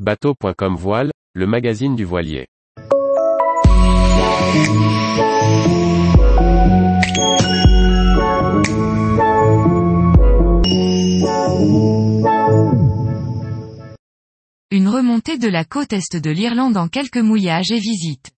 [0.00, 2.48] Bateau.com Voile, le magazine du voilier.
[14.72, 18.32] Une remontée de la côte est de l'Irlande en quelques mouillages et visites.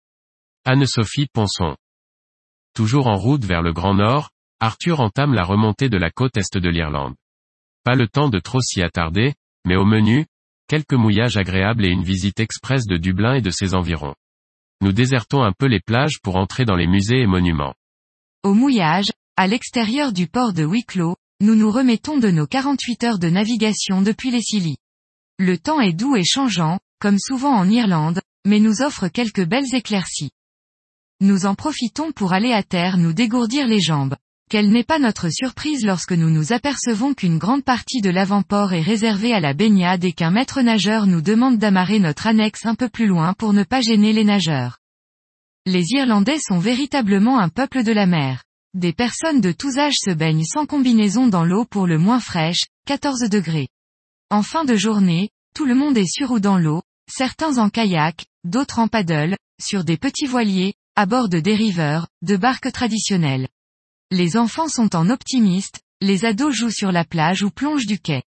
[0.64, 1.76] Anne-Sophie Ponson.
[2.74, 6.56] Toujours en route vers le Grand Nord, Arthur entame la remontée de la côte est
[6.56, 7.14] de l'Irlande.
[7.84, 9.34] Pas le temps de trop s'y attarder,
[9.64, 10.26] mais au menu,
[10.74, 14.16] quelques mouillages agréables et une visite express de Dublin et de ses environs.
[14.80, 17.74] Nous désertons un peu les plages pour entrer dans les musées et monuments.
[18.42, 23.18] Au mouillage, à l'extérieur du port de Wicklow, nous nous remettons de nos 48 heures
[23.20, 24.74] de navigation depuis les Scilly.
[25.38, 29.72] Le temps est doux et changeant, comme souvent en Irlande, mais nous offre quelques belles
[29.76, 30.32] éclaircies.
[31.20, 34.16] Nous en profitons pour aller à terre nous dégourdir les jambes.
[34.54, 38.82] Quelle n'est pas notre surprise lorsque nous nous apercevons qu'une grande partie de l'avant-port est
[38.82, 42.88] réservée à la baignade et qu'un maître nageur nous demande d'amarrer notre annexe un peu
[42.88, 44.78] plus loin pour ne pas gêner les nageurs.
[45.66, 48.44] Les Irlandais sont véritablement un peuple de la mer.
[48.74, 52.62] Des personnes de tous âges se baignent sans combinaison dans l'eau pour le moins fraîche,
[52.86, 53.66] 14 degrés.
[54.30, 58.24] En fin de journée, tout le monde est sur ou dans l'eau, certains en kayak,
[58.44, 63.48] d'autres en paddle, sur des petits voiliers, à bord de dériveurs, de barques traditionnelles.
[64.16, 68.22] Les enfants sont en optimiste, les ados jouent sur la plage ou plongent du quai.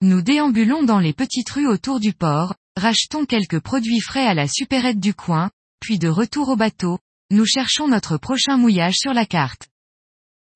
[0.00, 4.48] Nous déambulons dans les petites rues autour du port, rachetons quelques produits frais à la
[4.48, 9.26] supérette du coin, puis de retour au bateau, nous cherchons notre prochain mouillage sur la
[9.26, 9.68] carte.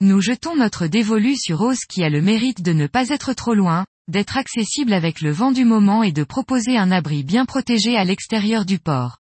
[0.01, 3.53] Nous jetons notre dévolu sur Ose qui a le mérite de ne pas être trop
[3.53, 7.99] loin, d'être accessible avec le vent du moment et de proposer un abri bien protégé
[7.99, 9.19] à l'extérieur du port.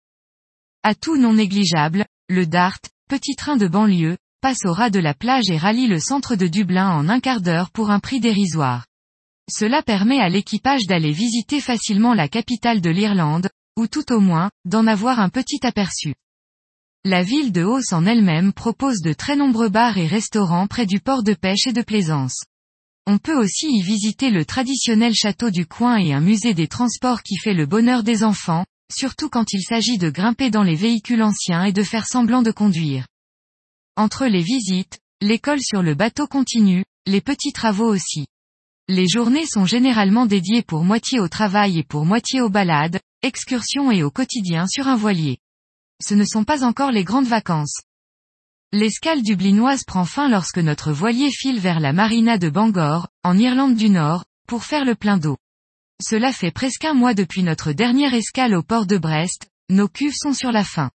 [0.84, 2.78] Atout non négligeable, le Dart,
[3.10, 6.46] petit train de banlieue, passe au ras de la plage et rallie le centre de
[6.46, 8.86] Dublin en un quart d'heure pour un prix dérisoire.
[9.52, 14.52] Cela permet à l'équipage d'aller visiter facilement la capitale de l'Irlande, ou tout au moins,
[14.64, 16.14] d'en avoir un petit aperçu.
[17.04, 21.00] La ville de Hauss en elle-même propose de très nombreux bars et restaurants près du
[21.00, 22.44] port de pêche et de plaisance.
[23.08, 27.24] On peut aussi y visiter le traditionnel château du coin et un musée des transports
[27.24, 28.66] qui fait le bonheur des enfants,
[28.96, 32.52] surtout quand il s'agit de grimper dans les véhicules anciens et de faire semblant de
[32.52, 33.08] conduire.
[33.98, 38.28] Entre les visites, l'école sur le bateau continue, les petits travaux aussi.
[38.90, 43.92] Les journées sont généralement dédiées pour moitié au travail et pour moitié aux balades, excursions
[43.92, 45.38] et au quotidien sur un voilier.
[46.04, 47.80] Ce ne sont pas encore les grandes vacances.
[48.74, 53.76] L'escale dublinoise prend fin lorsque notre voilier file vers la marina de Bangor, en Irlande
[53.76, 55.38] du Nord, pour faire le plein d'eau.
[56.04, 60.14] Cela fait presque un mois depuis notre dernière escale au port de Brest, nos cuves
[60.14, 60.92] sont sur la fin.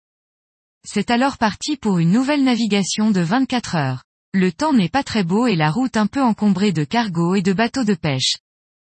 [0.91, 4.05] C'est alors parti pour une nouvelle navigation de 24 heures.
[4.33, 7.43] Le temps n'est pas très beau et la route un peu encombrée de cargos et
[7.43, 8.39] de bateaux de pêche.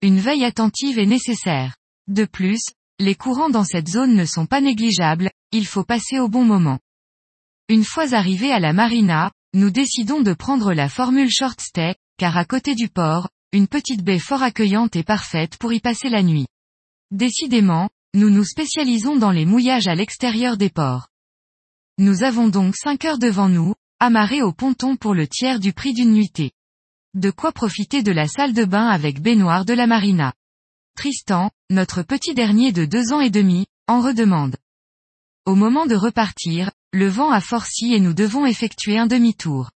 [0.00, 1.74] Une veille attentive est nécessaire.
[2.06, 2.60] De plus,
[3.00, 6.78] les courants dans cette zone ne sont pas négligeables, il faut passer au bon moment.
[7.68, 12.36] Une fois arrivés à la marina, nous décidons de prendre la formule short stay, car
[12.36, 16.22] à côté du port, une petite baie fort accueillante est parfaite pour y passer la
[16.22, 16.46] nuit.
[17.10, 21.09] Décidément, nous nous spécialisons dans les mouillages à l'extérieur des ports.
[22.02, 25.92] Nous avons donc 5 heures devant nous, amarrés au ponton pour le tiers du prix
[25.92, 26.52] d'une nuitée.
[27.12, 30.32] De quoi profiter de la salle de bain avec baignoire de la marina.
[30.96, 34.56] Tristan, notre petit dernier de deux ans et demi, en redemande.
[35.44, 39.70] Au moment de repartir, le vent a forci et nous devons effectuer un demi-tour.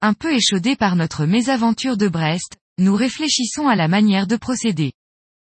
[0.00, 4.94] Un peu échaudé par notre mésaventure de Brest, nous réfléchissons à la manière de procéder.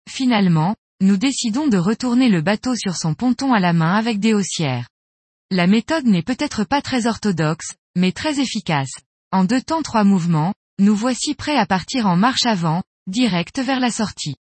[0.08, 4.36] Finalement, nous décidons de retourner le bateau sur son ponton à la main avec des
[4.36, 4.91] haussières.
[5.53, 8.94] La méthode n'est peut-être pas très orthodoxe, mais très efficace.
[9.34, 13.81] En deux temps trois mouvements, nous voici prêts à partir en marche avant, direct vers
[13.81, 14.38] la sortie.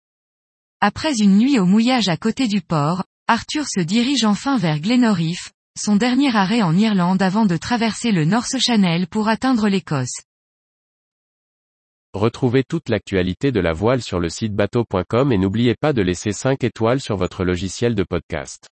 [0.82, 5.50] Après une nuit au mouillage à côté du port, Arthur se dirige enfin vers Glenorif,
[5.78, 10.20] son dernier arrêt en Irlande avant de traverser le North Channel pour atteindre l'Écosse.
[12.12, 16.32] Retrouvez toute l'actualité de la voile sur le site bateau.com et n'oubliez pas de laisser
[16.32, 18.68] 5 étoiles sur votre logiciel de podcast.